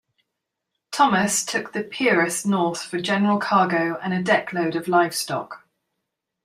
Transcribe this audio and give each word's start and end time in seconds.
Thomas 0.91 1.45
took 1.45 1.73
the 1.73 1.83
"Peeress" 1.83 2.43
north 2.43 2.81
for 2.81 2.99
general 2.99 3.37
cargo 3.37 3.99
and 4.01 4.15
a 4.15 4.23
deckload 4.23 4.73
of 4.73 4.87
livestock. 4.87 5.67